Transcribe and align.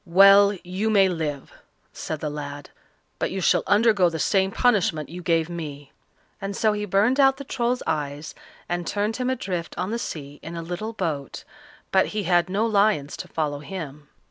"Well, 0.03 0.53
you 0.63 0.89
may 0.89 1.09
live," 1.09 1.53
said 1.93 2.21
the 2.21 2.29
lad, 2.31 2.71
"but 3.19 3.29
you 3.29 3.39
shall 3.39 3.61
undergo 3.67 4.09
the 4.09 4.17
same 4.17 4.49
punishment 4.49 5.09
you 5.09 5.21
gave 5.21 5.47
me;" 5.47 5.91
and 6.41 6.57
so 6.57 6.73
he 6.73 6.85
burned 6.85 7.19
out 7.19 7.37
the 7.37 7.43
Troll's 7.43 7.83
eyes, 7.85 8.33
and 8.67 8.87
turned 8.87 9.17
him 9.17 9.29
adrift 9.29 9.77
on 9.77 9.91
the 9.91 9.99
sea 9.99 10.39
in 10.41 10.55
a 10.55 10.63
little 10.63 10.93
boat, 10.93 11.43
but 11.91 12.07
he 12.17 12.23
had 12.23 12.49
no 12.49 12.65
lions 12.65 13.15
to 13.17 13.27
follow 13.27 13.59
him. 13.59 14.09